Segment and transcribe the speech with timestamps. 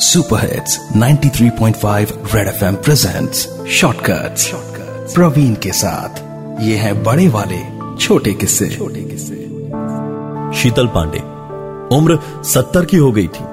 [0.00, 4.46] Super hits 93.5 Red FM presents shortcuts
[5.14, 6.20] Praveen के साथ
[6.62, 7.58] ये है बड़े वाले,
[7.96, 9.36] छोटे किस्से। छोटे किस्से।
[10.60, 11.18] शीतल पांडे,
[11.96, 13.44] उम्र सत्तर की हो गई थी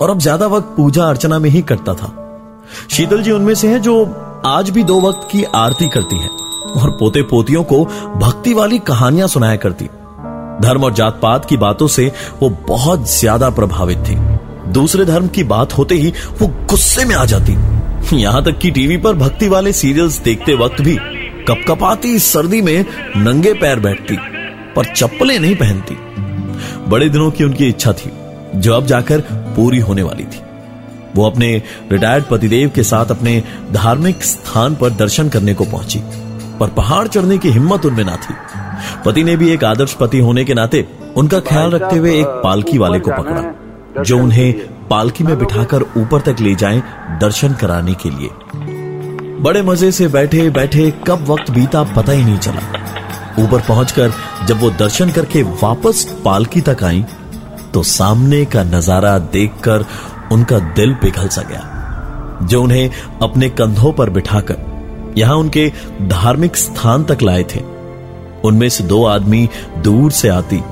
[0.00, 2.12] और अब ज़्यादा वक्त पूजा अर्चना में ही करता था।
[2.90, 4.02] शीतल जी उनमें से हैं जो
[4.46, 6.30] आज भी दो वक्त की आरती करती हैं
[6.72, 7.84] और पोते पोतियों को
[8.18, 9.84] भक्ति वाली कहानियाँ सुनाया करती।
[10.62, 12.12] धर्म और जात पात की बातों से
[12.42, 14.16] वो बहुत ज़्यादा प्रभावित थी।
[14.72, 17.52] दूसरे धर्म की बात होते ही वो गुस्से में आ जाती।
[18.16, 20.96] यहाँ तक कि टीवी पर भक्ति वाले सीरियल्स देखते वक्त भी
[21.48, 22.84] कपकपाती सर्दी में
[23.16, 24.16] नंगे पैर बैठती,
[24.76, 25.96] पर चप्पलें नहीं पहनती।
[26.90, 28.10] बड़े दिनों की उनकी इच्छा थी,
[28.54, 29.20] जो अब जाकर
[29.56, 30.42] पूरी होने वाली थी।
[31.14, 31.50] वो अपने
[31.92, 33.42] रिटायर्ड पतिदेव के साथ अपने
[33.72, 36.02] धार्मिक स्थान पर दर्शन करने को पहुँची,
[36.60, 38.34] पर पहाड़ चढ़ने की हिम्मत उनमें ना थी।
[39.04, 42.78] पति ने भी एक आदर्श पति होने के नाते उनका ख्याल रखते हुए एक पालकी
[42.78, 43.40] वाले को पकड़ा।
[43.98, 44.52] जो उन्हें
[44.88, 46.82] पालकी में बिठाकर ऊपर तक ले जाएँ
[47.20, 48.30] दर्शन कराने के लिए।
[49.42, 52.62] बड़े मज़े से बैठे बैठे कब वक्त बीता पता ही नहीं चला।
[53.38, 54.12] ऊपर पहुंचकर
[54.48, 57.04] जब वो दर्शन करके वापस पालकी तक आई
[57.74, 59.84] तो सामने का नज़ारा देखकर
[60.32, 61.66] उनका दिल पिघल सा गया।
[62.42, 62.90] जो उन्हें
[63.22, 65.68] अपने कंधों पर बिठाकर यहाँ उनके
[66.08, 67.60] धार्मिक स्थान तक लाए थे।
[68.44, 69.48] उनमें से दो आदमी
[69.78, 70.62] दूर से आती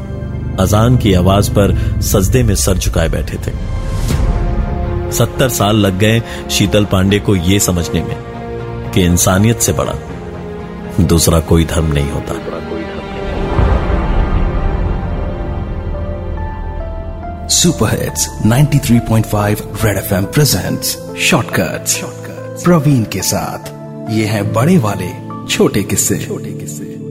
[0.58, 3.52] अजान की आवाज़ पर सजदे में सर झुकाए बैठे थे।
[5.12, 8.16] सत्तर साल लग गए शीतल पांडे को यह समझने में
[8.94, 9.94] कि इंसानियत से बड़ा
[11.00, 12.34] दूसरा कोई धर्म नहीं होता।
[17.48, 22.02] Super hits 93.5 Red FM presents shortcuts.
[22.64, 23.78] Praveen के साथ।
[24.10, 25.08] ये है बड़े वाले
[25.46, 27.07] छोटे किस्से छोटे किस्से।